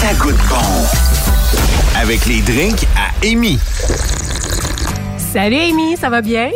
ça 0.00 0.12
goûte 0.14 0.36
bon. 0.48 0.86
Avec 2.00 2.26
les 2.26 2.40
drinks 2.42 2.86
à 2.96 3.26
Amy. 3.26 3.58
Salut 5.32 5.56
Amy, 5.56 5.96
ça 5.96 6.08
va 6.10 6.20
bien? 6.22 6.50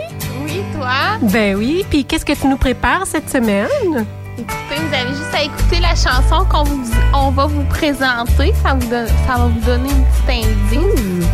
Oui, 0.44 0.62
toi? 0.74 1.18
Ben 1.22 1.56
oui, 1.56 1.84
puis 1.88 2.04
qu'est-ce 2.04 2.24
que 2.24 2.32
tu 2.34 2.46
nous 2.46 2.56
prépares 2.56 3.06
cette 3.06 3.30
semaine? 3.30 4.06
Écoutez, 4.38 4.76
vous 4.76 4.94
avez 4.94 5.08
juste 5.10 5.34
à 5.34 5.42
écouter 5.42 5.80
la 5.80 5.94
chanson 5.94 6.44
qu'on 6.50 6.64
vous, 6.64 6.90
on 7.12 7.30
va 7.30 7.46
vous 7.46 7.64
présenter. 7.64 8.52
Ça, 8.62 8.74
vous 8.74 8.86
donne- 8.88 9.06
ça 9.26 9.36
va 9.36 9.46
vous 9.46 9.60
donner 9.66 9.90
une 9.90 10.04
petite 10.04 10.46
indice. 10.46 11.26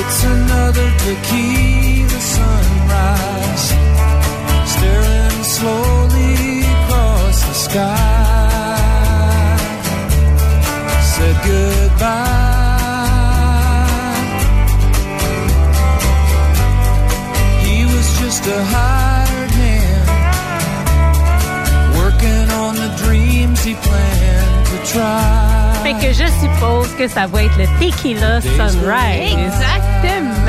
It's 0.00 0.24
another 0.24 0.90
tequila 0.98 2.08
sunrise, 2.20 3.37
que 26.98 27.06
ça 27.06 27.26
va 27.28 27.44
être 27.44 27.56
le 27.56 27.66
Tequila 27.78 28.40
Sunrise. 28.40 29.38
Exactement. 29.38 30.48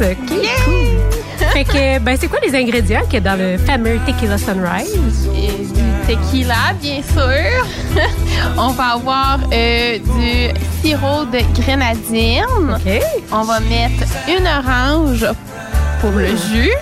Yes, 0.00 0.16
cool. 0.64 1.48
Fait 1.52 1.64
que, 1.64 1.98
ben, 1.98 2.16
c'est 2.18 2.26
quoi 2.26 2.38
les 2.42 2.54
ingrédients 2.54 3.02
qu'il 3.04 3.14
y 3.14 3.16
a 3.18 3.20
dans 3.20 3.38
le 3.38 3.58
fameux 3.58 3.98
Tequila 4.06 4.38
Sunrise? 4.38 5.28
Et 5.36 5.48
du 5.62 5.84
tequila, 6.06 6.72
bien 6.80 7.02
sûr. 7.02 8.02
on 8.56 8.68
va 8.68 8.94
avoir 8.94 9.40
euh, 9.52 9.98
du 9.98 10.60
sirop 10.80 11.26
de 11.26 11.40
grenadine. 11.60 12.44
OK. 12.74 13.02
On 13.30 13.42
va 13.42 13.60
mettre 13.60 14.04
une 14.26 14.46
orange 14.46 15.26
pour 16.00 16.12
le 16.12 16.28
jus. 16.28 16.72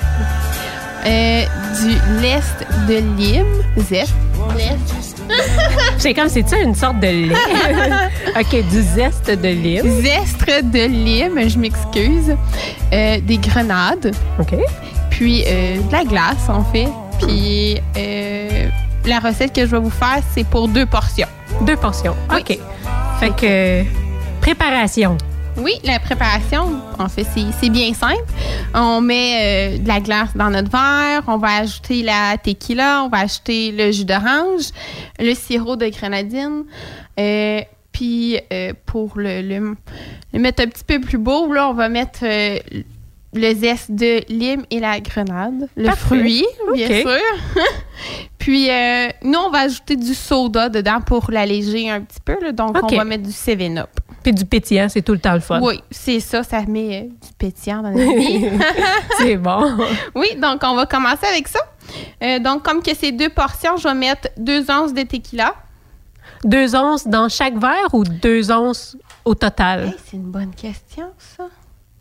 Euh, 1.05 1.45
du 1.83 2.21
lest 2.21 2.65
de 2.87 3.03
lime. 3.19 3.63
Zest. 3.79 4.15
Lest. 4.57 5.12
C'est 5.99 6.15
comme, 6.15 6.29
c'est-tu 6.29 6.57
une 6.61 6.75
sorte 6.75 6.99
de 7.01 7.07
lait? 7.07 7.35
OK, 8.41 8.69
du 8.69 8.83
zeste 8.83 9.31
de 9.31 9.49
lime. 9.49 10.03
Zestre 10.03 10.63
de 10.65 10.87
lime, 10.87 11.49
je 11.49 11.59
m'excuse. 11.59 12.37
Euh, 12.93 13.21
des 13.21 13.39
grenades. 13.39 14.13
OK. 14.39 14.55
Puis 15.11 15.45
euh, 15.47 15.77
de 15.77 15.93
la 15.93 16.05
glace, 16.05 16.49
en 16.49 16.65
fait. 16.65 16.89
Puis 17.21 17.79
euh, 17.97 18.69
la 19.05 19.19
recette 19.21 19.53
que 19.55 19.61
je 19.65 19.71
vais 19.71 19.79
vous 19.79 19.91
faire, 19.91 20.21
c'est 20.35 20.45
pour 20.45 20.69
deux 20.69 20.87
portions. 20.87 21.29
Deux 21.63 21.77
portions. 21.77 22.17
Oui. 22.31 22.41
OK. 22.41 22.59
Fait 23.21 23.31
que, 23.37 23.85
préparation. 24.41 25.17
Oui, 25.59 25.75
la 25.85 25.99
préparation, 26.01 26.81
en 26.99 27.09
fait, 27.09 27.27
c'est 27.61 27.69
bien 27.69 27.93
simple. 27.95 28.25
On 28.75 29.01
met 29.01 29.75
euh, 29.77 29.79
de 29.79 29.87
la 29.87 30.01
glace 30.01 30.31
dans 30.35 30.51
notre 30.51 30.71
verre, 30.71 31.23
on 31.27 31.37
va 31.37 31.57
ajouter 31.59 32.03
la 32.03 32.37
tequila, 32.43 33.05
on 33.05 33.09
va 33.09 33.19
ajouter 33.19 33.71
le 33.71 33.93
jus 33.93 34.05
d'orange, 34.05 34.71
le 35.21 35.35
sirop 35.35 35.77
de 35.77 35.89
grenadine. 35.89 36.65
euh, 37.19 37.61
puis 37.93 38.39
euh, 38.53 38.73
pour 38.87 39.19
le, 39.19 39.43
le- 39.43 39.77
le 40.33 40.39
mettre 40.39 40.63
un 40.63 40.67
petit 40.67 40.85
peu 40.85 40.99
plus 40.99 41.19
beau, 41.19 41.53
là, 41.53 41.69
on 41.69 41.75
va 41.75 41.91
mettre 41.91 42.25
le 43.35 43.55
zeste 43.55 43.91
de 43.93 44.23
lime 44.33 44.65
et 44.71 44.81
la 44.81 44.99
grenade, 45.01 45.69
le 45.77 45.85
Parfait. 45.85 46.07
fruit, 46.07 46.47
bien 46.75 46.89
sûr. 47.03 47.21
puis 48.39 48.71
euh, 48.71 49.09
nous, 49.23 49.39
on 49.39 49.51
va 49.51 49.61
ajouter 49.61 49.97
du 49.97 50.15
soda 50.15 50.71
dedans 50.71 51.01
pour 51.05 51.31
l'alléger 51.31 51.91
un 51.91 52.01
petit 52.01 52.21
peu. 52.25 52.37
là. 52.43 52.53
donc, 52.53 52.77
on 52.83 52.97
va 52.97 53.05
mettre 53.05 53.25
du 53.25 53.31
7-Up. 53.31 53.91
Puis 54.23 54.33
du 54.33 54.45
pétillant, 54.45 54.89
c'est 54.89 55.03
tout 55.03 55.13
le 55.13 55.19
temps 55.19 55.35
le 55.35 55.41
fun. 55.41 55.61
Oui, 55.61 55.81
c'est 55.91 56.21
ça, 56.21 56.43
ça 56.43 56.63
met 56.67 57.03
euh, 57.03 57.09
du 57.09 57.33
pétillant 57.39 57.83
dans 57.83 57.91
la 57.91 58.05
vie. 58.15 58.49
C'est 59.19 59.37
bon. 59.37 59.77
oui, 60.15 60.37
donc 60.37 60.61
on 60.65 60.75
va 60.75 60.87
commencer 60.87 61.27
avec 61.27 61.49
ça. 61.49 61.61
Euh, 62.23 62.39
donc, 62.39 62.63
comme 62.63 62.83
que 62.83 62.95
c'est 62.95 63.13
deux 63.13 63.29
portions, 63.29 63.77
je 63.77 63.89
vais 63.89 63.95
mettre 63.95 64.29
deux 64.37 64.71
onces 64.71 64.95
de 64.95 65.03
tequila. 65.03 65.55
Deux 66.45 66.75
onces 66.75 67.07
dans 67.07 67.29
chaque 67.29 67.57
verre 67.59 67.93
ou 67.93 68.05
deux 68.05 68.51
onces 68.51 68.97
au 69.25 69.35
total? 69.35 69.89
Hey, 69.89 69.95
c'est 70.05 70.17
une 70.17 70.31
bonne 70.31 70.55
question, 70.55 71.11
ça. 71.19 71.45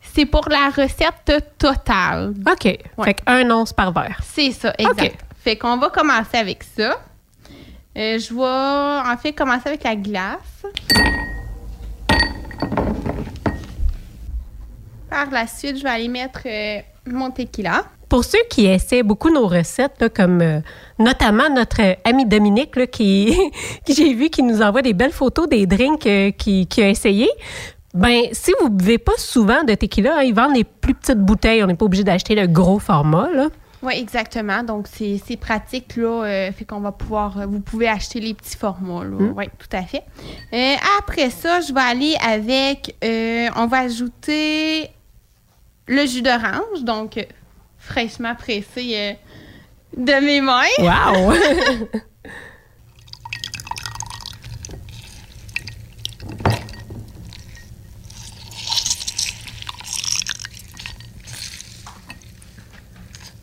C'est 0.00 0.26
pour 0.26 0.48
la 0.48 0.68
recette 0.68 1.54
totale. 1.58 2.34
OK. 2.50 2.78
Fait 3.04 3.14
qu'un 3.14 3.50
once 3.50 3.72
par 3.72 3.92
verre. 3.92 4.18
C'est 4.22 4.52
ça, 4.52 4.72
exact. 4.78 5.14
OK. 5.14 5.18
Fait 5.42 5.56
qu'on 5.56 5.76
va 5.76 5.90
commencer 5.90 6.36
avec 6.36 6.62
ça. 6.62 7.00
Euh, 7.96 8.18
je 8.18 8.34
vais 8.34 9.10
en 9.10 9.16
fait 9.16 9.32
commencer 9.32 9.68
avec 9.68 9.84
la 9.84 9.96
glace. 9.96 10.64
Par 15.12 15.30
la 15.30 15.46
suite, 15.46 15.76
je 15.76 15.82
vais 15.82 15.90
aller 15.90 16.08
mettre 16.08 16.40
euh, 16.46 16.78
mon 17.06 17.30
tequila. 17.30 17.84
Pour 18.08 18.24
ceux 18.24 18.38
qui 18.48 18.64
essaient 18.64 19.02
beaucoup 19.02 19.28
nos 19.28 19.46
recettes, 19.46 20.00
là, 20.00 20.08
comme 20.08 20.40
euh, 20.40 20.60
notamment 20.98 21.50
notre 21.50 21.82
euh, 21.82 21.94
ami 22.04 22.24
Dominique, 22.24 22.76
là, 22.76 22.86
qui, 22.86 23.36
qui 23.84 23.94
j'ai 23.94 24.14
vu 24.14 24.30
qui 24.30 24.42
nous 24.42 24.62
envoie 24.62 24.80
des 24.80 24.94
belles 24.94 25.12
photos 25.12 25.46
des 25.50 25.66
drinks 25.66 26.08
qu'il 26.38 26.66
qui 26.66 26.82
a 26.82 26.88
essayé. 26.88 27.28
Ben, 27.92 28.22
si 28.32 28.52
vous 28.58 28.70
ne 28.70 28.74
buvez 28.74 28.96
pas 28.96 29.12
souvent 29.18 29.64
de 29.64 29.74
tequila, 29.74 30.16
hein, 30.16 30.22
ils 30.22 30.34
vendent 30.34 30.56
les 30.56 30.64
plus 30.64 30.94
petites 30.94 31.20
bouteilles. 31.20 31.62
On 31.62 31.66
n'est 31.66 31.74
pas 31.74 31.84
obligé 31.84 32.04
d'acheter 32.04 32.34
le 32.34 32.46
gros 32.46 32.78
format. 32.78 33.28
Là. 33.34 33.48
Oui, 33.82 33.94
exactement. 33.96 34.62
Donc, 34.62 34.86
c'est 34.86 35.36
pratique, 35.36 35.96
là. 35.96 36.24
euh, 36.24 36.52
fait 36.52 36.64
qu'on 36.64 36.80
va 36.80 36.92
pouvoir... 36.92 37.38
euh, 37.38 37.46
vous 37.46 37.58
pouvez 37.58 37.88
acheter 37.88 38.20
les 38.20 38.32
petits 38.32 38.56
formats, 38.56 39.04
là. 39.04 39.16
Oui, 39.36 39.44
tout 39.58 39.76
à 39.76 39.82
fait. 39.82 40.04
Euh, 40.52 40.74
après 41.00 41.30
ça, 41.30 41.60
je 41.60 41.74
vais 41.74 41.80
aller 41.80 42.14
avec... 42.24 42.94
on 43.56 43.66
va 43.66 43.78
ajouter 43.78 44.90
le 45.86 46.06
jus 46.06 46.22
d'orange, 46.22 46.82
donc 46.82 47.16
euh, 47.16 47.24
fraîchement 47.78 48.34
pressé 48.34 48.94
euh, 48.94 49.12
de 49.96 50.24
mes 50.24 50.40
mains. 50.40 50.62
Wow! 50.78 51.32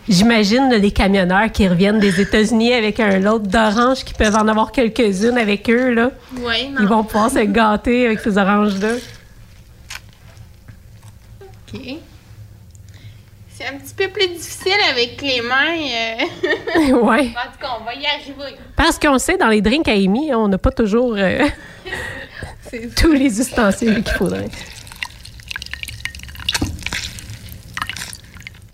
J'imagine 0.09 0.69
les 0.71 0.89
camionneurs 0.89 1.51
qui 1.51 1.67
reviennent 1.67 1.99
des 1.99 2.19
États-Unis 2.19 2.73
avec 2.73 2.99
un 2.99 3.19
lot 3.19 3.37
d'oranges 3.37 4.03
qui 4.03 4.15
peuvent 4.15 4.35
en 4.35 4.47
avoir 4.47 4.71
quelques-unes 4.71 5.37
avec 5.37 5.69
eux. 5.69 5.93
Là. 5.93 6.09
Oui, 6.37 6.73
Ils 6.79 6.87
vont 6.87 7.03
pouvoir 7.03 7.29
se 7.29 7.43
gâter 7.43 8.07
avec 8.07 8.19
ces 8.19 8.35
oranges-là. 8.39 8.93
OK. 11.71 11.79
C'est 13.59 13.67
un 13.67 13.77
petit 13.77 13.93
peu 13.93 14.07
plus 14.07 14.25
difficile 14.29 14.79
avec 14.89 15.21
les 15.21 15.41
mains. 15.41 15.75
euh. 15.75 16.93
ouais. 16.93 17.27
en 17.27 17.51
tout 17.51 17.59
cas, 17.59 17.77
on 17.81 17.83
va 17.83 17.93
y 17.93 18.05
arriver. 18.05 18.57
Parce 18.77 18.97
qu'on 18.97 19.17
sait, 19.19 19.35
dans 19.35 19.49
les 19.49 19.61
drinks 19.61 19.89
à 19.89 19.91
Amy, 19.91 20.33
on 20.33 20.47
n'a 20.47 20.57
pas 20.57 20.71
toujours 20.71 21.15
euh, 21.17 21.45
tous 22.95 23.11
les 23.11 23.41
ustensiles 23.41 24.01
qu'il 24.01 24.13
faudrait. 24.13 24.47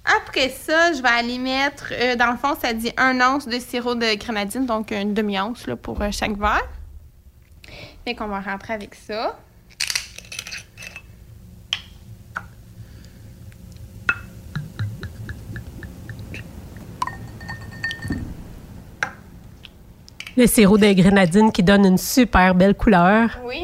Après 0.06 0.50
ça, 0.50 0.94
je 0.94 1.02
vais 1.02 1.10
aller 1.10 1.40
mettre, 1.40 1.92
euh, 1.92 2.16
dans 2.16 2.30
le 2.30 2.38
fond, 2.38 2.56
ça 2.62 2.72
dit 2.72 2.92
un 2.96 3.20
once 3.22 3.48
de 3.48 3.58
sirop 3.58 3.96
de 3.96 4.14
grenadine, 4.24 4.68
donc 4.68 4.92
une 4.92 5.16
demi-once 5.16 5.66
pour 5.82 5.98
chaque 6.12 6.38
verre. 6.38 6.68
Fait 8.06 8.14
qu'on 8.14 8.28
va 8.28 8.40
rentrer 8.40 8.76
avec 8.76 8.94
ça. 8.94 9.36
Le 20.38 20.48
sirop 20.48 20.78
de 20.78 20.92
grenadine 20.94 21.52
qui 21.52 21.64
donne 21.64 21.86
une 21.86 21.98
super 21.98 22.54
belle 22.56 22.76
couleur. 22.76 23.30
Oui. 23.46 23.64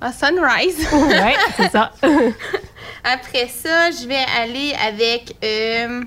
Un 0.00 0.12
sunrise. 0.12 0.86
Ouais, 0.92 1.34
c'est 1.56 1.70
ça. 1.70 1.92
Après 3.04 3.46
ça, 3.48 3.90
je 3.92 4.06
vais 4.08 4.24
aller 4.40 4.74
avec. 4.86 5.36
euh, 5.44 6.02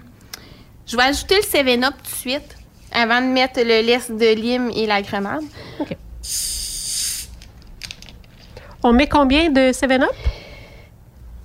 je 0.85 0.97
vais 0.97 1.03
ajouter 1.03 1.35
le 1.35 1.41
7-Up 1.41 1.93
tout 2.03 2.11
de 2.11 2.15
suite 2.17 2.55
avant 2.91 3.21
de 3.21 3.27
mettre 3.27 3.59
le 3.61 3.85
lest 3.85 4.11
de 4.11 4.33
lime 4.35 4.69
et 4.75 4.85
la 4.85 5.01
grenade. 5.01 5.43
OK. 5.79 5.95
On 8.83 8.91
met 8.93 9.07
combien 9.07 9.49
de 9.49 9.71
7-Up? 9.71 10.09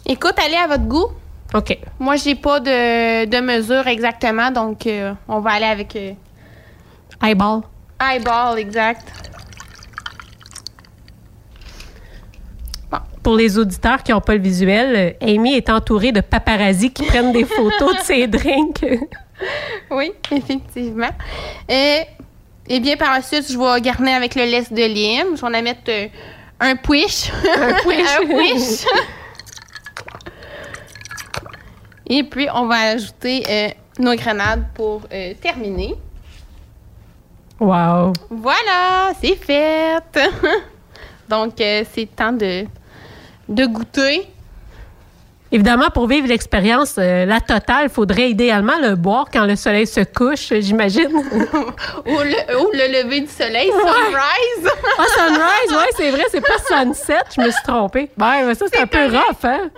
Écoute, 0.07 0.35
allez 0.45 0.57
à 0.57 0.67
votre 0.67 0.85
goût. 0.85 1.09
OK. 1.55 1.79
Moi, 2.01 2.17
j'ai 2.17 2.35
pas 2.35 2.59
de, 2.59 3.27
de 3.27 3.41
mesure 3.41 3.87
exactement, 3.87 4.51
donc 4.51 4.87
euh, 4.87 5.13
on 5.29 5.39
va 5.41 5.53
aller 5.53 5.67
avec 5.67 5.95
euh, 5.95 6.13
Eyeball. 7.23 7.61
Eyeball 8.01 8.59
exact. 8.59 9.07
Pour 13.23 13.37
les 13.37 13.57
auditeurs 13.57 14.03
qui 14.03 14.13
n'ont 14.13 14.21
pas 14.21 14.35
le 14.35 14.43
visuel, 14.43 15.17
euh, 15.23 15.27
Amy 15.27 15.55
est 15.55 15.71
entourée 15.71 16.13
de 16.13 16.21
paparazzi 16.21 16.93
qui 16.93 17.05
prennent 17.07 17.33
des 17.33 17.47
photos 17.47 17.97
de 17.97 18.03
ses 18.03 18.27
drinks. 18.27 18.85
Oui, 19.91 20.13
effectivement. 20.31 21.11
Euh, 21.71 21.99
Et 22.69 22.81
bien, 22.81 22.97
par 22.97 23.13
la 23.15 23.21
suite, 23.21 23.51
je 23.51 23.59
vais 23.59 23.81
garnir 23.81 24.15
avec 24.17 24.35
le 24.37 24.45
lait 24.45 24.63
de 24.71 24.85
lime. 24.85 25.37
Je 25.37 25.41
vais 25.41 25.47
en 25.59 25.63
mettre 25.63 25.81
euh, 25.89 26.07
un 26.61 26.77
push. 26.77 27.31
Un 27.59 27.73
push. 27.83 28.21
un 28.21 28.27
push. 28.27 28.87
Et 32.07 32.23
puis, 32.23 32.47
on 32.55 32.67
va 32.67 32.77
ajouter 32.93 33.43
euh, 33.49 33.69
nos 33.99 34.15
grenades 34.15 34.65
pour 34.75 35.03
euh, 35.13 35.35
terminer. 35.43 35.95
Wow. 37.65 38.13
Voilà, 38.29 39.13
c'est 39.23 39.37
fait. 39.37 40.03
Donc, 41.29 41.59
euh, 41.63 41.83
c'est 41.95 42.15
temps 42.15 42.33
de, 42.33 42.67
de 43.49 43.65
goûter. 43.65 44.29
Évidemment, 45.51 45.89
pour 45.89 46.07
vivre 46.07 46.29
l'expérience, 46.29 46.97
euh, 46.99 47.25
la 47.25 47.41
totale, 47.41 47.85
il 47.85 47.89
faudrait 47.89 48.29
idéalement 48.31 48.79
le 48.83 48.97
boire 48.97 49.29
quand 49.33 49.47
le 49.47 49.57
soleil 49.57 49.87
se 49.87 50.01
couche, 50.01 50.53
j'imagine. 50.61 51.09
Ou 51.15 52.19
le, 52.19 52.61
ou 52.61 52.71
le 52.73 53.03
lever 53.03 53.21
du 53.21 53.29
soleil, 53.29 53.71
sunrise. 53.71 54.73
Ah, 54.99 55.05
sunrise, 55.17 55.79
ouais, 55.79 55.91
c'est 55.97 56.11
vrai, 56.11 56.25
c'est 56.31 56.43
pas 56.43 56.59
sunset, 56.69 57.21
je 57.35 57.41
me 57.41 57.51
suis 57.51 57.63
trompée. 57.63 58.11
Ben, 58.17 58.47
mais 58.47 58.55
ça, 58.55 58.67
c'est 58.71 58.81
un 58.81 58.87
peu 58.87 59.07
rough, 59.07 59.45
hein? 59.45 59.71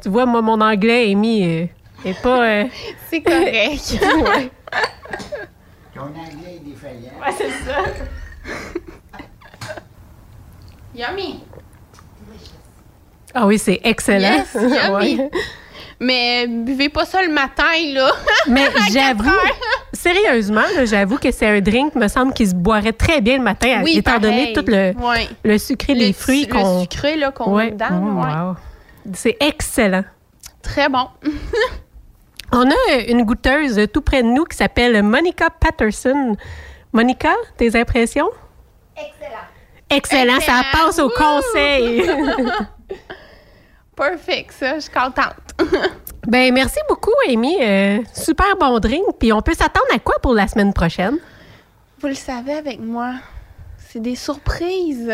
Tu 0.00 0.08
vois, 0.08 0.26
moi, 0.26 0.42
mon 0.42 0.60
anglais, 0.60 1.10
Amy, 1.10 1.44
euh, 1.44 1.66
est 2.08 2.22
pas... 2.22 2.66
c'est 3.08 3.20
correct. 3.20 3.98
ouais. 4.02 4.50
Ton 6.00 6.20
anglais 6.20 6.56
est 6.56 6.64
défaillant. 6.64 7.12
Ouais, 7.20 7.34
c'est 7.36 7.50
ça. 7.64 7.82
Yummy. 10.94 11.40
Ah 13.34 13.46
oui, 13.46 13.58
c'est 13.58 13.80
excellent. 13.84 14.18
Yes, 14.38 14.54
yummy. 14.54 15.16
Ouais. 15.18 15.30
Mais 16.00 16.46
buvez 16.48 16.88
pas 16.88 17.04
ça 17.04 17.22
le 17.22 17.30
matin, 17.32 17.64
là. 17.92 18.10
Mais 18.48 18.68
j'avoue, 18.90 19.30
sérieusement, 19.92 20.62
j'avoue 20.84 21.18
que 21.18 21.30
c'est 21.30 21.46
un 21.46 21.60
drink, 21.60 21.94
me 21.94 22.08
semble, 22.08 22.32
qui 22.32 22.46
se 22.46 22.54
boirait 22.54 22.94
très 22.94 23.20
bien 23.20 23.36
le 23.36 23.42
matin, 23.44 23.82
Oui, 23.84 23.98
étant 23.98 24.18
donné 24.18 24.52
tout 24.54 24.64
le, 24.66 24.92
Ouais. 24.98 25.28
le 25.44 25.58
sucré 25.58 25.94
des 25.94 26.12
fruits 26.14 26.48
qu'on... 26.48 26.76
Le 26.78 26.80
sucré, 26.82 27.16
là, 27.16 27.30
qu'on 27.30 27.52
Ouais. 27.54 27.66
met 27.66 27.70
dedans. 27.72 27.90
Mm, 27.90 28.18
ouais. 28.18 28.26
wow. 28.48 28.56
C'est 29.12 29.36
excellent. 29.40 30.04
Très 30.62 30.88
bon. 30.88 31.06
On 32.52 32.68
a 32.68 32.98
une 33.08 33.24
goûteuse 33.24 33.80
tout 33.92 34.00
près 34.00 34.22
de 34.22 34.28
nous 34.28 34.44
qui 34.44 34.56
s'appelle 34.56 35.02
Monica 35.02 35.50
Patterson. 35.50 36.36
Monica, 36.92 37.34
tes 37.56 37.78
impressions? 37.78 38.28
Excellent. 38.96 39.46
Excellent, 39.88 40.40
ça 40.40 40.62
passe 40.72 40.98
au 40.98 41.08
conseil. 41.08 42.02
Perfect, 43.96 44.52
ça. 44.52 44.74
Je 44.76 44.80
suis 44.80 44.90
contente. 44.90 45.34
ben 46.26 46.52
merci 46.54 46.78
beaucoup, 46.88 47.12
Amy. 47.28 47.56
Euh, 47.60 47.98
super 48.14 48.56
bon 48.58 48.78
drink. 48.78 49.04
Puis 49.18 49.32
on 49.32 49.42
peut 49.42 49.54
s'attendre 49.54 49.86
à 49.94 49.98
quoi 49.98 50.16
pour 50.22 50.32
la 50.32 50.48
semaine 50.48 50.72
prochaine? 50.72 51.18
Vous 52.00 52.08
le 52.08 52.14
savez 52.14 52.54
avec 52.54 52.80
moi. 52.80 53.14
C'est 53.76 54.00
des 54.00 54.16
surprises. 54.16 55.12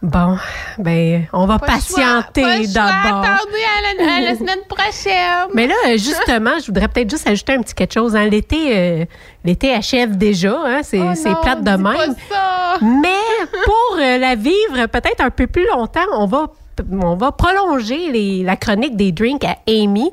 Bon, 0.00 0.36
ben 0.78 1.26
on 1.32 1.46
va 1.46 1.58
Pas 1.58 1.66
patienter 1.66 2.68
d'abord. 2.68 3.24
Attendez 3.24 3.64
à 3.98 4.04
la, 4.04 4.14
à 4.16 4.20
la 4.20 4.34
semaine 4.36 4.60
prochaine. 4.68 5.48
Mais 5.54 5.66
là, 5.66 5.74
justement, 5.96 6.52
je 6.60 6.66
voudrais 6.66 6.86
peut-être 6.86 7.10
juste 7.10 7.26
ajouter 7.26 7.54
un 7.54 7.62
petit 7.62 7.74
quelque 7.74 7.94
chose. 7.94 8.14
hein. 8.14 8.26
L'été, 8.26 8.76
euh, 8.78 9.04
l'été 9.44 9.74
achève 9.74 10.16
déjà. 10.16 10.56
Hein? 10.64 10.80
C'est, 10.84 11.00
Oh 11.00 11.10
c'est 11.16 11.34
plate 11.42 11.60
de 11.62 11.70
pas 11.70 11.76
même. 11.78 12.14
ça. 12.30 12.76
Mais 12.80 13.48
pour 13.64 13.96
euh, 13.98 14.18
la 14.18 14.36
vivre 14.36 14.86
peut-être 14.86 15.20
un 15.20 15.30
peu 15.30 15.48
plus 15.48 15.66
longtemps, 15.66 16.06
on 16.12 16.26
va, 16.26 16.46
on 16.92 17.16
va 17.16 17.32
prolonger 17.32 18.12
les- 18.12 18.44
la 18.44 18.54
chronique 18.54 18.94
des 18.94 19.10
drinks 19.10 19.44
à 19.44 19.56
Amy. 19.66 20.12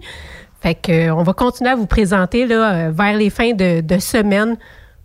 Fait 0.62 0.74
que, 0.74 1.10
euh, 1.10 1.16
on 1.16 1.22
va 1.22 1.34
continuer 1.34 1.70
à 1.70 1.76
vous 1.76 1.86
présenter 1.86 2.48
là, 2.48 2.90
vers 2.90 3.14
les 3.16 3.30
fins 3.30 3.54
de, 3.54 3.82
de 3.82 4.00
semaine 4.00 4.58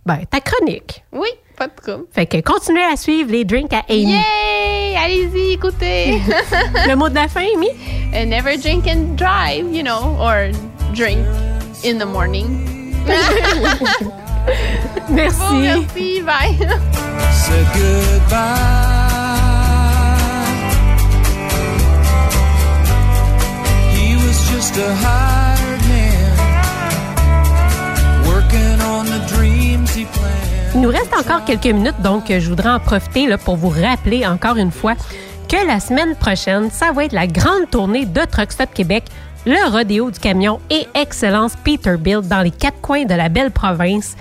ben, 0.07 0.17
ta 0.27 0.39
chronique. 0.39 1.03
Oui, 1.11 1.29
pas 1.61 1.67
de 1.67 1.73
trouble. 1.75 2.05
Fait 2.11 2.25
que 2.25 2.41
continuez 2.41 2.83
à 2.83 2.95
suivre 2.95 3.31
les 3.31 3.45
drinks 3.45 3.73
à 3.73 3.83
Amy. 3.87 4.13
Yay! 4.13 4.95
Allez-y, 4.97 5.53
écoutez. 5.53 6.19
Le 6.87 6.95
mot 6.95 7.09
de 7.09 7.15
la 7.15 7.27
fin, 7.27 7.41
Amy? 7.41 7.69
Uh, 8.13 8.25
never 8.25 8.57
drink 8.57 8.87
and 8.87 9.15
drive, 9.15 9.71
you 9.71 9.83
know, 9.83 10.17
or 10.19 10.49
drink 10.93 11.19
in 11.83 11.99
the 11.99 12.05
morning. 12.05 12.67
Merci. 15.09 15.37
Bon, 15.39 15.61
merci, 15.61 16.21
bye. 16.21 16.57
said 17.31 17.67
goodbye. 17.75 18.97
He 23.93 24.15
was 24.15 24.37
just 24.49 24.77
a 24.77 24.95
hired 24.95 25.81
man, 25.87 26.37
working 28.25 28.81
on 28.81 29.05
the 29.05 29.19
dreams 29.27 29.93
he 29.93 30.05
planned. 30.05 30.50
Il 30.73 30.79
nous 30.79 30.89
reste 30.89 31.13
encore 31.13 31.43
quelques 31.43 31.65
minutes, 31.65 32.01
donc 32.01 32.31
euh, 32.31 32.39
je 32.39 32.47
voudrais 32.47 32.69
en 32.69 32.79
profiter 32.79 33.27
pour 33.43 33.57
vous 33.57 33.69
rappeler 33.69 34.25
encore 34.25 34.55
une 34.55 34.71
fois 34.71 34.93
que 35.49 35.67
la 35.67 35.81
semaine 35.81 36.15
prochaine, 36.15 36.71
ça 36.71 36.93
va 36.93 37.03
être 37.03 37.11
la 37.11 37.27
grande 37.27 37.69
tournée 37.69 38.05
de 38.05 38.21
Truck 38.21 38.53
Stop 38.53 38.73
Québec, 38.73 39.03
le 39.45 39.69
rodéo 39.69 40.11
du 40.11 40.19
camion 40.19 40.61
et 40.69 40.87
Excellence 40.95 41.57
Peterbilt 41.57 42.25
dans 42.25 42.41
les 42.41 42.51
quatre 42.51 42.79
coins 42.79 43.03
de 43.03 43.13
la 43.13 43.27
belle 43.27 43.51
province. 43.51 44.15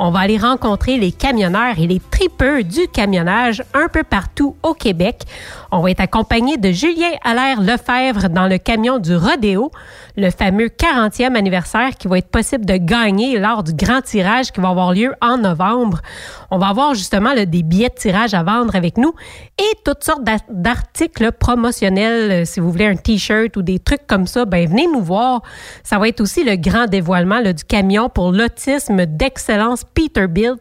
On 0.00 0.10
va 0.10 0.20
aller 0.20 0.38
rencontrer 0.38 0.96
les 0.98 1.12
camionneurs 1.12 1.78
et 1.78 1.86
les 1.86 2.00
tripeurs 2.10 2.64
du 2.64 2.88
camionnage 2.92 3.62
un 3.74 3.86
peu 3.88 4.02
partout 4.02 4.56
au 4.64 4.74
Québec. 4.74 5.22
On 5.70 5.80
va 5.80 5.90
être 5.92 6.00
accompagné 6.00 6.56
de 6.56 6.72
Julien 6.72 7.10
Allaire 7.22 7.60
Lefebvre 7.60 8.28
dans 8.28 8.48
le 8.48 8.58
camion 8.58 8.98
du 8.98 9.14
rodéo, 9.14 9.70
le 10.16 10.30
fameux 10.30 10.66
40e 10.66 11.36
anniversaire 11.36 11.90
qui 11.96 12.08
va 12.08 12.18
être 12.18 12.28
possible 12.28 12.64
de 12.64 12.76
gagner 12.76 13.38
lors 13.38 13.62
du 13.62 13.72
grand 13.72 14.00
tirage 14.02 14.50
qui 14.50 14.60
va 14.60 14.68
avoir 14.70 14.92
lieu 14.92 15.14
en 15.20 15.38
novembre. 15.38 16.00
On 16.50 16.58
va 16.58 16.68
avoir 16.68 16.94
justement 16.94 17.32
des 17.34 17.62
billets 17.62 17.88
de 17.88 17.94
tirage 17.94 18.34
à 18.34 18.42
vendre 18.42 18.74
avec 18.74 18.98
nous 18.98 19.12
et 19.58 19.76
toutes 19.84 20.02
sortes 20.02 20.24
d'ar- 20.24 20.38
d'articles 20.50 21.30
promotionnels. 21.32 22.30
Euh, 22.32 22.44
Si 22.44 22.58
vous 22.60 22.70
voulez 22.70 22.86
un 22.86 22.96
t-shirt 22.96 23.56
ou 23.56 23.62
des 23.62 23.78
trucs 23.78 24.06
comme 24.06 24.26
ça, 24.26 24.44
ben 24.44 24.68
venez 24.68 24.86
nous 24.86 25.02
voir. 25.02 25.42
Ça 25.82 25.98
va 25.98 26.08
être 26.08 26.20
aussi 26.20 26.42
le 26.44 26.56
grand 26.56 26.86
dévoilement 26.86 27.40
du 27.42 27.64
camion 27.64 28.08
pour 28.08 28.32
l'autisme 28.32 29.06
d'excellence 29.06 29.83
Peterbilt 29.84 30.58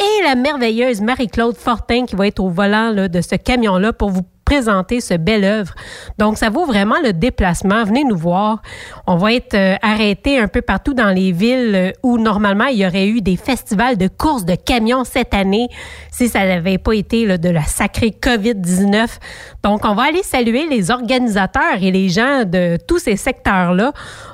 et 0.00 0.22
la 0.24 0.34
merveilleuse 0.34 1.00
Marie-Claude 1.00 1.56
Fortin 1.56 2.06
qui 2.06 2.16
va 2.16 2.26
être 2.26 2.40
au 2.40 2.48
volant 2.48 2.92
de 2.92 3.20
ce 3.20 3.36
camion-là 3.36 3.92
pour 3.92 4.10
vous 4.10 4.22
présenter 4.44 5.00
ce 5.00 5.14
bel 5.14 5.44
œuvre. 5.44 5.72
Donc, 6.18 6.36
ça 6.36 6.50
vaut 6.50 6.66
vraiment 6.66 7.00
le 7.02 7.12
déplacement. 7.12 7.84
Venez 7.84 8.04
nous 8.04 8.16
voir. 8.16 8.60
On 9.06 9.16
va 9.16 9.32
être 9.32 9.54
euh, 9.54 9.76
arrêté 9.80 10.38
un 10.38 10.48
peu 10.48 10.60
partout 10.60 10.92
dans 10.92 11.08
les 11.08 11.32
villes 11.32 11.74
euh, 11.74 11.92
où 12.02 12.18
normalement 12.18 12.66
il 12.66 12.78
y 12.78 12.86
aurait 12.86 13.06
eu 13.06 13.22
des 13.22 13.36
festivals 13.36 13.96
de 13.96 14.08
courses 14.08 14.44
de 14.44 14.54
camions 14.54 15.04
cette 15.04 15.32
année 15.32 15.68
si 16.10 16.28
ça 16.28 16.44
n'avait 16.44 16.76
pas 16.76 16.92
été 16.92 17.38
de 17.38 17.48
la 17.48 17.62
sacrée 17.62 18.10
COVID-19. 18.10 19.06
Donc, 19.62 19.84
on 19.84 19.94
va 19.94 20.02
aller 20.02 20.22
saluer 20.22 20.68
les 20.68 20.90
organisateurs 20.90 21.80
et 21.80 21.90
les 21.90 22.10
gens 22.10 22.44
de 22.44 22.76
tous 22.86 22.98
ces 22.98 23.16
secteurs-là. 23.16 23.92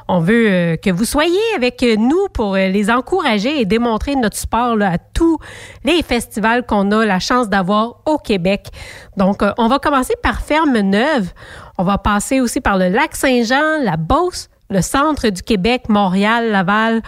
On 0.08 0.20
veut 0.20 0.48
euh, 0.48 0.76
que 0.76 0.90
vous 0.90 1.04
soyez 1.04 1.38
avec 1.54 1.82
nous 1.82 2.28
pour 2.32 2.54
euh, 2.54 2.68
les 2.68 2.90
encourager 2.90 3.60
et 3.60 3.66
démontrer 3.66 4.16
notre 4.16 4.36
support 4.36 4.80
à 4.80 4.96
tous 4.96 5.38
les 5.84 6.02
festivals 6.02 6.64
qu'on 6.64 6.90
a 6.92 7.04
la 7.04 7.18
chance 7.18 7.50
d'avoir 7.50 8.00
au 8.06 8.16
Québec. 8.16 8.68
Donc, 9.18 9.42
euh, 9.42 9.52
on 9.58 9.68
va 9.68 9.78
commencer 9.78 10.14
par 10.22 10.40
Ferme 10.40 10.78
Neuve. 10.78 11.30
On 11.76 11.84
va 11.84 11.98
passer 11.98 12.40
aussi 12.40 12.62
par 12.62 12.78
le 12.78 12.88
lac 12.88 13.14
Saint-Jean, 13.14 13.82
la 13.82 13.98
Beauce, 13.98 14.48
le 14.70 14.82
centre 14.82 15.28
du 15.28 15.42
Québec, 15.42 15.84
Montréal, 15.88 16.50
Laval. 16.50 17.02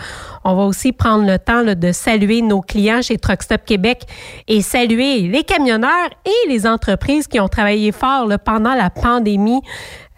On 0.44 0.54
va 0.54 0.62
aussi 0.62 0.92
prendre 0.92 1.26
le 1.26 1.38
temps 1.38 1.62
de 1.62 1.92
saluer 1.92 2.40
nos 2.42 2.60
clients 2.60 3.02
chez 3.02 3.18
Truck 3.18 3.42
Stop 3.42 3.64
Québec 3.66 4.02
et 4.48 4.62
saluer 4.62 5.22
les 5.28 5.44
camionneurs 5.44 6.10
et 6.24 6.48
les 6.48 6.66
entreprises 6.66 7.26
qui 7.26 7.38
ont 7.38 7.48
travaillé 7.48 7.92
fort 7.92 8.28
pendant 8.44 8.74
la 8.74 8.88
pandémie. 8.88 9.60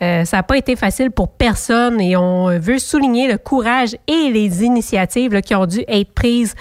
Euh, 0.00 0.25
ça 0.25 0.38
n'a 0.38 0.42
pas 0.42 0.56
été 0.56 0.76
facile 0.76 1.11
pour 1.11 1.28
personne 1.28 2.00
et 2.00 2.16
on 2.16 2.58
veut 2.58 2.78
souligner 2.78 3.30
le 3.30 3.38
courage 3.38 3.96
et 4.06 4.30
les 4.30 4.64
initiatives 4.64 5.40
qui 5.42 5.54
ont 5.54 5.66
dû 5.66 5.84
être 5.87 6.12
prises 6.12 6.54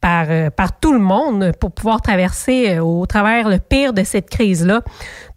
par, 0.00 0.26
euh, 0.28 0.50
par 0.50 0.78
tout 0.78 0.92
le 0.92 0.98
monde 0.98 1.52
pour 1.60 1.72
pouvoir 1.72 2.00
traverser 2.00 2.76
euh, 2.76 2.82
au 2.82 3.06
travers 3.06 3.48
le 3.48 3.58
pire 3.58 3.92
de 3.92 4.04
cette 4.04 4.30
crise-là. 4.30 4.82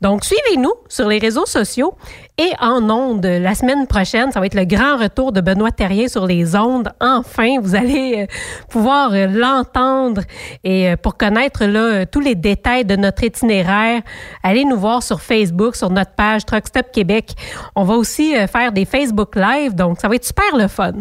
Donc, 0.01 0.23
suivez-nous 0.23 0.73
sur 0.87 1.07
les 1.07 1.19
réseaux 1.19 1.45
sociaux 1.45 1.93
et 2.37 2.51
en 2.59 2.89
ondes 2.89 3.25
la 3.25 3.53
semaine 3.53 3.85
prochaine. 3.85 4.31
Ça 4.31 4.39
va 4.39 4.47
être 4.47 4.55
le 4.55 4.65
grand 4.65 4.97
retour 4.97 5.31
de 5.31 5.41
Benoît 5.41 5.71
Terrien 5.71 6.07
sur 6.07 6.25
les 6.25 6.55
ondes. 6.55 6.91
Enfin, 6.99 7.59
vous 7.61 7.75
allez 7.75 8.23
euh, 8.23 8.25
pouvoir 8.69 9.11
l'entendre 9.11 10.21
et 10.63 10.95
pour 10.97 11.17
connaître 11.17 11.65
là, 11.65 12.05
tous 12.05 12.19
les 12.19 12.35
détails 12.35 12.85
de 12.85 12.95
notre 12.95 13.23
itinéraire, 13.23 14.01
allez 14.43 14.65
nous 14.65 14.77
voir 14.77 15.03
sur 15.03 15.21
Facebook, 15.21 15.75
sur 15.75 15.89
notre 15.91 16.11
page 16.11 16.45
Truck 16.45 16.67
Stop 16.67 16.87
Québec. 16.91 17.33
On 17.75 17.83
va 17.83 17.95
aussi 17.95 18.33
faire 18.47 18.71
des 18.71 18.85
Facebook 18.85 19.35
Live, 19.35 19.75
donc 19.75 19.99
ça 19.99 20.07
va 20.07 20.15
être 20.15 20.25
super 20.25 20.55
le 20.55 20.67
fun. 20.67 20.93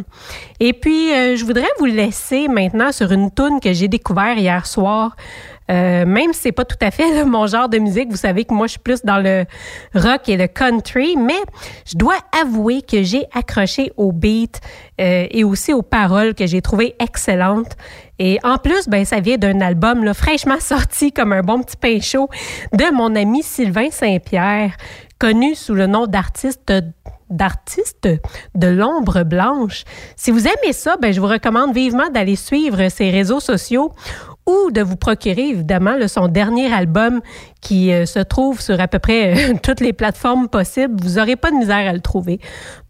Et 0.61 0.73
puis, 0.73 1.09
je 1.11 1.45
voudrais 1.45 1.71
vous 1.79 1.87
laisser 1.87 2.49
maintenant 2.49 2.93
sur 2.93 3.13
une 3.13 3.31
toune 3.31 3.50
que 3.59 3.73
j'ai 3.73 3.89
découvert 3.89 4.39
hier 4.39 4.67
soir. 4.67 5.17
Euh, 5.71 6.05
même 6.05 6.33
si 6.33 6.41
c'est 6.41 6.53
pas 6.53 6.65
tout 6.65 6.77
à 6.81 6.91
fait 6.91 7.25
mon 7.25 7.47
genre 7.47 7.69
de 7.69 7.79
musique, 7.79 8.11
vous 8.11 8.17
savez 8.17 8.45
que 8.45 8.53
moi 8.53 8.67
je 8.67 8.73
suis 8.73 8.81
plus 8.81 9.03
dans 9.03 9.19
le 9.19 9.45
rock 9.95 10.29
et 10.29 10.37
le 10.37 10.49
country, 10.49 11.17
mais 11.17 11.41
je 11.87 11.97
dois 11.97 12.17
avouer 12.41 12.83
que 12.83 13.03
j'ai 13.05 13.27
accroché 13.33 13.93
au 13.97 14.11
beat 14.11 14.61
euh, 15.01 15.27
et 15.31 15.45
aussi 15.45 15.73
aux 15.73 15.83
paroles 15.83 16.35
que 16.35 16.47
j'ai 16.47 16.61
trouvé 16.61 16.97
excellentes. 16.99 17.77
Et 18.19 18.39
en 18.43 18.59
plus, 18.59 18.89
ben 18.89 19.05
ça 19.05 19.21
vient 19.21 19.39
d'un 19.39 19.61
album 19.61 20.03
là, 20.05 20.13
fraîchement 20.13 20.61
sorti 20.61 21.13
comme 21.13 21.33
un 21.33 21.43
bon 21.43 21.63
petit 21.63 21.77
pain 21.77 22.01
chaud 22.01 22.29
de 22.73 22.93
mon 22.93 23.15
ami 23.15 23.43
Sylvain 23.43 23.91
Saint-Pierre, 23.91 24.73
connu 25.19 25.55
sous 25.55 25.75
le 25.75 25.87
nom 25.87 26.07
d'artiste 26.07 26.73
d'artiste 27.31 28.09
de 28.55 28.67
l'ombre 28.67 29.23
blanche. 29.23 29.85
Si 30.17 30.31
vous 30.31 30.47
aimez 30.47 30.73
ça, 30.73 30.97
ben, 30.97 31.13
je 31.13 31.21
vous 31.21 31.27
recommande 31.27 31.75
vivement 31.75 32.11
d'aller 32.11 32.37
suivre 32.37 32.89
ses 32.89 33.11
réseaux 33.11 33.41
sociaux 33.41 33.93
ou 34.47 34.71
de 34.71 34.83
vous 34.83 34.97
procurer 34.97 35.49
évidemment 35.49 35.97
son 36.09 36.29
dernier 36.29 36.73
album 36.73 37.21
qui 37.61 37.93
euh, 37.93 38.07
se 38.07 38.19
trouve 38.19 38.61
sur 38.61 38.81
à 38.81 38.89
peu 38.89 38.99
près 38.99 39.51
euh, 39.51 39.55
toutes 39.63 39.81
les 39.81 39.93
plateformes 39.93 40.49
possibles. 40.49 41.01
Vous 41.03 41.19
n'aurez 41.19 41.37
pas 41.37 41.51
de 41.51 41.57
misère 41.57 41.89
à 41.89 41.93
le 41.93 42.01
trouver. 42.01 42.41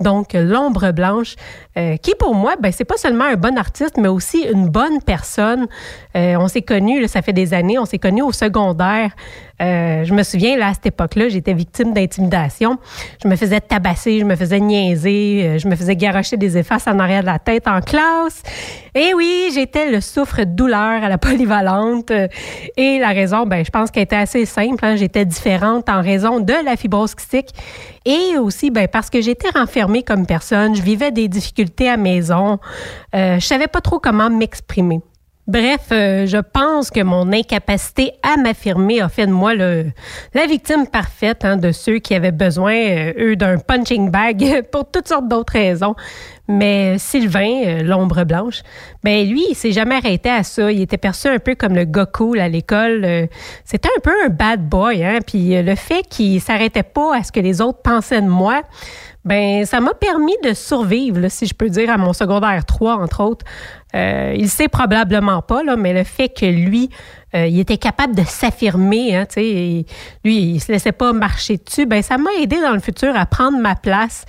Donc, 0.01 0.33
L'ombre 0.33 0.93
blanche, 0.93 1.35
euh, 1.77 1.97
qui 1.97 2.15
pour 2.15 2.35
moi, 2.35 2.55
ben, 2.61 2.73
c'est 2.73 2.85
pas 2.85 2.97
seulement 2.97 3.25
un 3.25 3.37
bon 3.37 3.59
artiste, 3.59 3.97
mais 3.97 4.09
aussi 4.09 4.43
une 4.43 4.69
bonne 4.69 5.03
personne. 5.03 5.67
on 6.15 6.49
s'est 6.49 6.63
connus, 6.63 7.07
ça 7.09 7.23
fait 7.23 7.33
des 7.33 7.55
années, 7.55 7.79
on 7.79 7.85
s'est 7.85 7.99
connus 7.99 8.23
au 8.23 8.33
secondaire. 8.33 9.11
je 9.61 10.13
me 10.13 10.23
souviens, 10.23 10.57
là, 10.57 10.69
à 10.69 10.75
cette 10.75 10.87
époque-là, 10.87 11.29
j'étais 11.29 11.55
victime 11.55 11.93
d'intimidation. 11.93 12.79
Je 13.23 13.29
me 13.29 13.37
faisais 13.37 13.61
tabasser, 13.61 14.21
je 14.21 14.25
me 14.25 14.37
faisais 14.37 14.61
niaiser, 14.61 15.59
je 15.59 15.69
me 15.69 15.77
faisais 15.77 15.97
garocher 15.97 16.37
des 16.37 16.57
effaces 16.57 16.87
en 16.87 16.99
arrière 16.99 17.23
de 17.23 17.27
la 17.27 17.39
tête 17.39 17.67
en 17.69 17.81
classe. 17.81 18.43
Et 18.95 19.15
oui, 19.15 19.51
j'étais 19.55 19.91
le 19.91 20.01
souffre-douleur 20.01 21.05
à 21.05 21.09
la 21.09 21.19
polyvalente. 21.27 22.13
Et 22.77 22.99
la 22.99 23.09
raison, 23.09 23.47
ben, 23.47 23.65
je 23.65 23.71
pense 23.71 23.91
qu'elle 23.91 24.05
était 24.05 24.17
assez 24.17 24.45
simple 24.47 24.60
Hein. 24.83 24.97
J'étais 24.97 25.25
différente 25.25 25.89
en 25.89 26.03
raison 26.03 26.41
de 26.41 26.55
la 26.65 26.77
fibrose 26.77 27.15
et 28.05 28.39
aussi 28.39 28.71
ben, 28.71 28.89
parce 28.89 29.11
que 29.11 29.21
j'étais 29.21 29.49
renfermée 29.51 30.03
comme 30.03 30.27
personne. 30.27 30.75
Je 30.75 30.83
vivais 30.83 31.11
des 31.11 31.29
difficultés 31.29 31.89
à 31.89 31.97
maison. 31.97 32.59
Euh, 33.15 33.39
je 33.39 33.47
savais 33.47 33.69
pas 33.69 33.81
trop 33.81 33.99
comment 33.99 34.31
m'exprimer. 34.31 35.01
Bref, 35.51 35.89
euh, 35.91 36.27
je 36.27 36.37
pense 36.37 36.93
que 36.93 37.03
mon 37.03 37.33
incapacité 37.33 38.13
à 38.23 38.37
m'affirmer 38.37 39.01
a 39.01 39.09
fait 39.09 39.27
de 39.27 39.33
moi 39.33 39.53
le, 39.53 39.87
la 40.33 40.47
victime 40.47 40.87
parfaite 40.87 41.45
hein, 41.45 41.57
de 41.57 41.73
ceux 41.73 41.99
qui 41.99 42.15
avaient 42.15 42.31
besoin, 42.31 42.73
euh, 42.73 43.13
eux, 43.19 43.35
d'un 43.35 43.59
punching 43.59 44.13
bag 44.13 44.63
pour 44.71 44.89
toutes 44.89 45.09
sortes 45.09 45.27
d'autres 45.27 45.55
raisons. 45.55 45.97
Mais 46.47 46.99
Sylvain, 46.99 47.63
euh, 47.67 47.83
l'ombre 47.83 48.23
blanche, 48.23 48.63
ben 49.03 49.29
lui, 49.29 49.45
il 49.51 49.57
s'est 49.57 49.73
jamais 49.73 49.97
arrêté 49.97 50.31
à 50.31 50.45
ça. 50.45 50.71
Il 50.71 50.83
était 50.83 50.99
perçu 50.99 51.27
un 51.27 51.41
peu 51.41 51.57
comme 51.57 51.75
le 51.75 51.85
gars 51.85 52.07
à 52.39 52.49
l'école. 52.49 53.29
C'était 53.65 53.89
un 53.89 54.01
peu 54.01 54.13
un 54.25 54.29
bad 54.29 54.69
boy, 54.69 55.03
hein. 55.03 55.19
Puis 55.27 55.61
le 55.61 55.75
fait 55.75 56.03
qu'il 56.09 56.41
s'arrêtait 56.41 56.85
pas 56.85 57.17
à 57.17 57.25
ce 57.25 57.33
que 57.33 57.41
les 57.41 57.61
autres 57.61 57.83
pensaient 57.83 58.23
de 58.23 58.29
moi, 58.29 58.63
ben 59.25 59.67
ça 59.67 59.81
m'a 59.81 59.95
permis 59.95 60.37
de 60.43 60.55
survivre, 60.55 61.29
si 61.29 61.47
je 61.47 61.55
peux 61.55 61.69
dire, 61.69 61.91
à 61.91 61.99
mon 61.99 62.13
secondaire 62.13 62.65
3, 62.65 62.95
entre 62.95 63.23
autres. 63.23 63.45
Euh, 63.95 64.35
il 64.37 64.49
sait 64.49 64.69
probablement 64.69 65.43
pas, 65.43 65.63
mais 65.77 65.93
le 65.93 66.05
fait 66.05 66.29
que 66.29 66.47
lui, 66.47 66.91
euh, 67.35 67.47
il 67.47 67.59
était 67.59 67.77
capable 67.77 68.15
de 68.15 68.23
s'affirmer, 68.23 69.17
hein, 69.17 69.27
lui, 69.37 70.37
il 70.37 70.61
se 70.61 70.73
laissait 70.73 70.93
pas 70.93 71.13
marcher 71.13 71.59
dessus, 71.59 71.87
ben 71.87 72.03
ça 72.03 72.17
m'a 72.17 72.31
aidé 72.41 72.61
dans 72.61 72.73
le 72.73 72.81
futur 72.81 73.17
à 73.17 73.27
prendre 73.27 73.59
ma 73.59 73.75
place, 73.75 74.25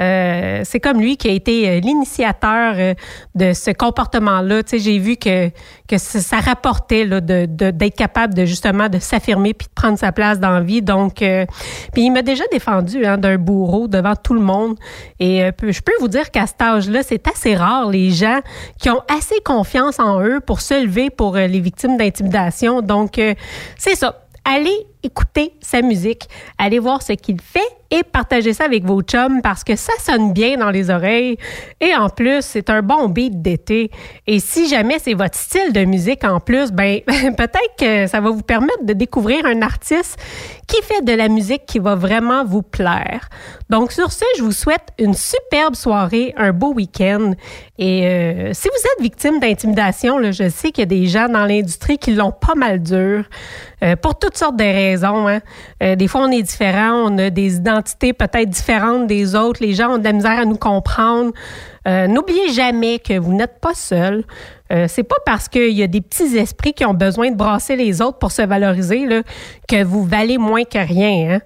euh, 0.00 0.60
c'est 0.64 0.80
comme 0.80 1.00
lui 1.00 1.16
qui 1.16 1.28
a 1.28 1.32
été 1.32 1.68
euh, 1.68 1.80
l'initiateur 1.80 2.74
euh, 2.76 2.94
de 3.34 3.52
ce 3.52 3.70
comportement-là. 3.72 4.62
Tu 4.62 4.70
sais, 4.70 4.78
j'ai 4.78 4.98
vu 4.98 5.16
que 5.16 5.50
que 5.88 5.98
ça 5.98 6.38
rapportait 6.40 7.04
là, 7.04 7.20
de 7.20 7.46
d'être 7.46 7.96
capable 7.96 8.34
de 8.34 8.44
justement 8.44 8.88
de 8.88 8.98
s'affirmer 8.98 9.54
puis 9.54 9.66
de 9.66 9.72
prendre 9.72 9.98
sa 9.98 10.12
place 10.12 10.38
dans 10.38 10.50
la 10.50 10.60
vie. 10.60 10.82
Donc, 10.82 11.16
puis 11.16 12.02
il 12.02 12.10
m'a 12.10 12.22
déjà 12.22 12.44
défendu 12.52 13.06
hein, 13.06 13.16
d'un 13.16 13.38
bourreau 13.38 13.88
devant 13.88 14.14
tout 14.14 14.34
le 14.34 14.40
monde. 14.40 14.76
Et 15.18 15.40
je 15.62 15.80
peux 15.80 15.92
vous 16.00 16.08
dire 16.08 16.30
qu'à 16.30 16.46
cet 16.46 16.60
âge-là, 16.60 17.02
c'est 17.02 17.26
assez 17.26 17.56
rare 17.56 17.88
les 17.88 18.10
gens 18.10 18.40
qui 18.78 18.90
ont 18.90 19.00
assez 19.08 19.40
confiance 19.40 19.98
en 19.98 20.20
eux 20.20 20.40
pour 20.40 20.60
se 20.60 20.84
lever 20.84 21.08
pour 21.08 21.36
les 21.36 21.60
victimes 21.60 21.96
d'intimidation. 21.96 22.82
Donc, 22.82 23.18
c'est 23.78 23.94
ça. 23.94 24.26
Allez 24.44 24.86
écouter 25.02 25.54
sa 25.60 25.80
musique, 25.80 26.28
allez 26.58 26.78
voir 26.78 27.02
ce 27.02 27.14
qu'il 27.14 27.40
fait 27.40 27.77
et 27.90 28.02
partagez 28.02 28.52
ça 28.52 28.64
avec 28.64 28.84
vos 28.84 29.00
chums 29.02 29.40
parce 29.42 29.64
que 29.64 29.74
ça 29.74 29.92
sonne 29.98 30.32
bien 30.32 30.58
dans 30.58 30.70
les 30.70 30.90
oreilles 30.90 31.38
et 31.80 31.94
en 31.94 32.10
plus 32.10 32.42
c'est 32.42 32.68
un 32.68 32.82
bon 32.82 33.08
beat 33.08 33.40
d'été 33.40 33.90
et 34.26 34.40
si 34.40 34.68
jamais 34.68 34.98
c'est 34.98 35.14
votre 35.14 35.36
style 35.36 35.72
de 35.72 35.84
musique 35.84 36.24
en 36.24 36.40
plus 36.40 36.70
ben 36.70 37.00
peut-être 37.06 37.76
que 37.78 38.06
ça 38.06 38.20
va 38.20 38.30
vous 38.30 38.42
permettre 38.42 38.84
de 38.84 38.92
découvrir 38.92 39.46
un 39.46 39.62
artiste 39.62 40.18
qui 40.66 40.82
fait 40.82 41.02
de 41.02 41.12
la 41.12 41.28
musique 41.28 41.64
qui 41.66 41.78
va 41.78 41.94
vraiment 41.94 42.44
vous 42.44 42.60
plaire. 42.60 43.30
Donc 43.70 43.90
sur 43.90 44.12
ce, 44.12 44.24
je 44.36 44.42
vous 44.42 44.52
souhaite 44.52 44.88
une 44.98 45.14
superbe 45.14 45.74
soirée, 45.74 46.34
un 46.36 46.52
beau 46.52 46.74
week-end 46.74 47.32
et 47.78 48.06
euh, 48.06 48.50
si 48.52 48.68
vous 48.68 48.86
êtes 48.92 49.02
victime 49.02 49.40
d'intimidation, 49.40 50.30
je 50.30 50.48
sais 50.50 50.70
qu'il 50.70 50.82
y 50.82 50.82
a 50.82 50.86
des 50.86 51.06
gens 51.06 51.28
dans 51.28 51.46
l'industrie 51.46 51.96
qui 51.96 52.12
l'ont 52.12 52.32
pas 52.32 52.54
mal 52.54 52.82
dur 52.82 53.24
euh, 53.82 53.96
pour 53.96 54.18
toutes 54.18 54.36
sortes 54.36 54.56
de 54.56 54.64
raisons. 54.64 55.26
Hein. 55.26 55.40
Euh, 55.82 55.96
des 55.96 56.06
fois 56.06 56.22
on 56.22 56.30
est 56.30 56.42
différent, 56.42 57.10
on 57.10 57.16
a 57.16 57.30
des 57.30 57.56
identités 57.56 57.77
peut-être 57.82 58.48
différente 58.48 59.06
des 59.06 59.34
autres. 59.34 59.62
Les 59.62 59.74
gens 59.74 59.94
ont 59.94 59.98
de 59.98 60.04
la 60.04 60.12
misère 60.12 60.38
à 60.38 60.44
nous 60.44 60.56
comprendre. 60.56 61.32
Euh, 61.86 62.06
n'oubliez 62.06 62.50
jamais 62.52 62.98
que 62.98 63.18
vous 63.18 63.32
n'êtes 63.32 63.60
pas 63.60 63.74
seul. 63.74 64.24
Euh, 64.70 64.86
c'est 64.88 65.04
pas 65.04 65.16
parce 65.24 65.48
qu'il 65.48 65.72
y 65.72 65.82
a 65.82 65.86
des 65.86 66.02
petits 66.02 66.36
esprits 66.36 66.74
qui 66.74 66.84
ont 66.84 66.94
besoin 66.94 67.30
de 67.30 67.36
brasser 67.36 67.76
les 67.76 68.02
autres 68.02 68.18
pour 68.18 68.32
se 68.32 68.42
valoriser 68.42 69.06
que 69.66 69.82
vous 69.82 70.04
valez 70.04 70.36
moins 70.36 70.64
que 70.64 70.78
rien. 70.78 71.36
Hein. 71.36 71.40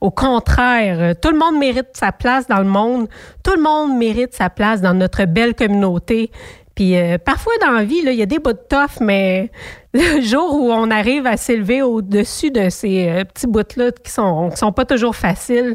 Au 0.00 0.12
contraire, 0.12 1.00
euh, 1.00 1.14
tout 1.20 1.30
le 1.30 1.38
monde 1.38 1.58
mérite 1.58 1.88
sa 1.94 2.12
place 2.12 2.46
dans 2.46 2.58
le 2.58 2.68
monde. 2.68 3.08
Tout 3.42 3.56
le 3.56 3.62
monde 3.62 3.98
mérite 3.98 4.32
sa 4.34 4.48
place 4.48 4.80
dans 4.80 4.94
notre 4.94 5.24
belle 5.24 5.54
communauté. 5.54 6.30
Puis 6.78 6.96
euh, 6.96 7.18
parfois 7.18 7.54
dans 7.60 7.72
la 7.72 7.82
vie, 7.82 8.02
il 8.06 8.12
y 8.12 8.22
a 8.22 8.26
des 8.26 8.38
bouts 8.38 8.52
de 8.52 8.58
toffe, 8.68 9.00
mais 9.00 9.50
le 9.94 10.20
jour 10.20 10.54
où 10.54 10.70
on 10.70 10.92
arrive 10.92 11.26
à 11.26 11.36
s'élever 11.36 11.82
au-dessus 11.82 12.52
de 12.52 12.68
ces 12.68 13.08
euh, 13.08 13.24
petits 13.24 13.48
bouts-là 13.48 13.90
qui 13.90 14.12
sont, 14.12 14.54
sont 14.54 14.70
pas 14.70 14.84
toujours 14.84 15.16
faciles, 15.16 15.74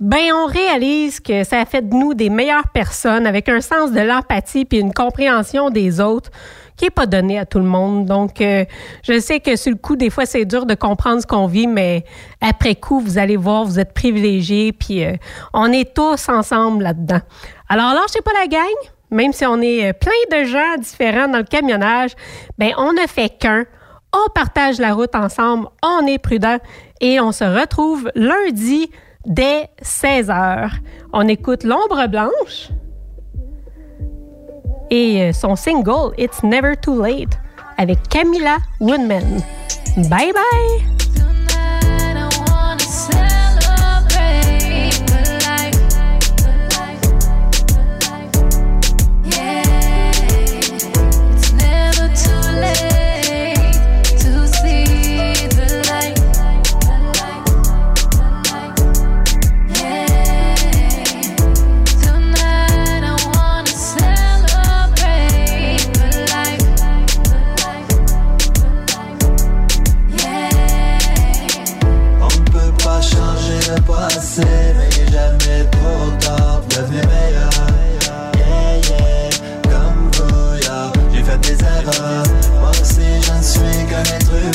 ben 0.00 0.32
on 0.34 0.46
réalise 0.46 1.20
que 1.20 1.44
ça 1.44 1.60
a 1.60 1.64
fait 1.64 1.88
de 1.88 1.94
nous 1.94 2.14
des 2.14 2.30
meilleures 2.30 2.66
personnes 2.74 3.28
avec 3.28 3.48
un 3.48 3.60
sens 3.60 3.92
de 3.92 4.00
l'empathie 4.00 4.64
puis 4.64 4.80
une 4.80 4.92
compréhension 4.92 5.70
des 5.70 6.00
autres 6.00 6.32
qui 6.76 6.86
est 6.86 6.90
pas 6.90 7.06
donné 7.06 7.38
à 7.38 7.46
tout 7.46 7.60
le 7.60 7.66
monde. 7.66 8.04
Donc, 8.04 8.40
euh, 8.40 8.64
je 9.04 9.20
sais 9.20 9.38
que 9.38 9.54
sur 9.54 9.70
le 9.70 9.78
coup, 9.78 9.94
des 9.94 10.10
fois, 10.10 10.26
c'est 10.26 10.44
dur 10.44 10.66
de 10.66 10.74
comprendre 10.74 11.22
ce 11.22 11.28
qu'on 11.28 11.46
vit, 11.46 11.68
mais 11.68 12.04
après 12.40 12.74
coup, 12.74 12.98
vous 12.98 13.18
allez 13.18 13.36
voir, 13.36 13.64
vous 13.64 13.78
êtes 13.78 13.94
privilégiés, 13.94 14.72
puis 14.72 15.04
on 15.52 15.70
est 15.70 15.94
tous 15.94 16.28
ensemble 16.28 16.82
là-dedans. 16.82 17.20
Alors, 17.68 17.94
lâchez 17.94 18.20
pas 18.20 18.32
la 18.40 18.48
gang 18.48 18.93
même 19.14 19.32
si 19.32 19.46
on 19.46 19.60
est 19.62 19.90
euh, 19.90 19.92
plein 19.92 20.38
de 20.38 20.44
gens 20.44 20.76
différents 20.78 21.28
dans 21.28 21.38
le 21.38 21.44
camionnage, 21.44 22.10
ben 22.58 22.72
on 22.76 22.92
ne 22.92 23.06
fait 23.08 23.30
qu'un. 23.30 23.64
On 24.12 24.30
partage 24.34 24.78
la 24.78 24.92
route 24.92 25.14
ensemble, 25.14 25.68
on 25.82 26.06
est 26.06 26.18
prudent 26.18 26.58
et 27.00 27.20
on 27.20 27.32
se 27.32 27.44
retrouve 27.44 28.10
lundi 28.14 28.90
dès 29.26 29.68
16 29.82 30.28
h. 30.28 30.70
On 31.12 31.26
écoute 31.28 31.64
L'ombre 31.64 32.06
blanche 32.08 32.68
et 34.90 35.22
euh, 35.22 35.32
son 35.32 35.56
single 35.56 36.12
It's 36.18 36.42
Never 36.42 36.76
Too 36.76 37.00
Late 37.00 37.38
avec 37.78 37.98
Camilla 38.08 38.58
Woodman. 38.80 39.40
Bye 40.08 40.32
bye! 40.32 41.23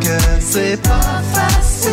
que 0.00 0.18
c'est 0.40 0.80
pas 0.82 1.22
facile. 1.32 1.92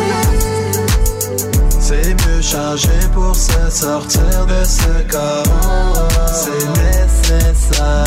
C'est 1.78 2.14
mieux 2.14 2.42
changer 2.42 3.08
pour 3.12 3.34
se 3.34 3.70
sortir 3.70 4.46
de 4.46 4.64
ce 4.64 5.02
chaos. 5.10 6.08
C'est 6.32 6.66
nécessaire. 6.82 8.04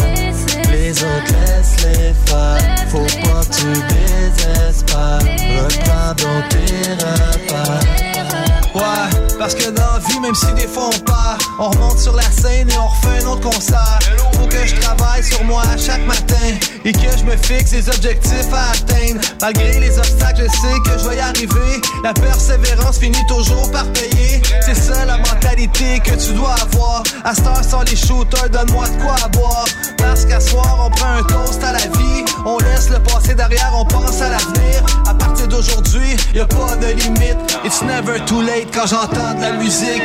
Les 0.72 0.92
autres 0.92 1.34
laisse-les 1.34 2.14
faire. 2.26 2.90
Faut 2.90 3.00
pas 3.00 3.44
que 3.44 3.56
tu 3.56 3.68
désespères. 3.94 5.20
Reprends 5.64 6.14
donc 6.16 6.50
tes 6.50 6.94
repères. 6.94 8.53
Ouais, 8.76 8.82
parce 9.38 9.54
que 9.54 9.70
dans 9.70 9.94
la 9.94 10.00
vie, 10.00 10.20
même 10.20 10.34
si 10.34 10.52
des 10.54 10.68
fois 10.68 10.90
on 10.94 11.00
part, 11.00 11.38
on 11.60 11.70
remonte 11.70 12.00
sur 12.00 12.16
la 12.16 12.24
scène 12.24 12.70
et 12.70 12.78
on 12.78 12.88
refait 12.88 13.24
un 13.24 13.28
autre 13.28 13.50
concert. 13.50 14.00
Faut 14.34 14.48
que 14.48 14.66
je 14.66 14.76
travaille 14.76 15.24
sur 15.24 15.44
moi 15.44 15.62
chaque 15.78 16.04
matin 16.08 16.58
et 16.84 16.92
que 16.92 17.18
je 17.18 17.24
me 17.24 17.38
fixe 17.38 17.72
des 17.72 17.88
objectifs 17.88 18.52
à 18.52 18.72
atteindre. 18.72 19.22
Malgré 19.42 19.80
les 19.80 19.98
obstacles, 20.00 20.48
je 20.48 20.50
sais 20.50 20.80
que 20.86 21.00
je 21.00 21.10
vais 21.10 21.18
y 21.18 21.20
arriver. 21.20 21.82
La 22.04 22.14
persévérance 22.14 22.98
finit 22.98 23.26
toujours 23.28 23.72
par 23.72 23.86
payer. 23.94 24.42
C'est 24.62 24.76
ça 24.76 25.06
la 25.06 25.18
mentalité 25.18 26.00
que 26.00 26.16
tu 26.16 26.34
dois 26.34 26.56
avoir. 26.62 27.04
À 27.24 27.36
cette 27.36 27.46
heure, 27.46 27.64
sans 27.64 27.82
les 27.84 27.96
shooters, 27.96 28.50
donne-moi 28.50 28.88
de 28.90 29.04
quoi 29.04 29.16
boire. 29.34 29.66
Parce 29.98 30.26
qu'à 30.26 30.40
soir, 30.40 30.80
on 30.86 30.90
prend 30.90 31.14
un 31.18 31.24
toast 31.24 31.64
à 31.64 31.74
la 31.74 31.80
vie. 31.80 32.26
On 32.46 32.58
laisse 32.58 32.90
le 32.90 33.00
passé 33.00 33.36
derrière, 33.36 33.72
on 33.76 33.86
pense 33.86 34.20
à 34.22 34.30
l'avenir. 34.30 34.84
À 35.08 35.14
partir 35.14 35.48
d'aujourd'hui, 35.48 36.18
y 36.34 36.40
a 36.40 36.46
pas 36.46 36.76
de 36.76 36.88
limite. 36.88 37.38
It's 37.64 37.82
never 37.84 38.20
too 38.26 38.42
late 38.42 38.63
quand 38.72 38.88
j'entends 38.88 39.34
de 39.36 39.42
la 39.42 39.52
musique. 39.54 40.04